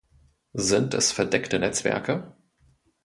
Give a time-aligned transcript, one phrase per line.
[0.53, 2.33] Sind es verdeckte Netzwerke?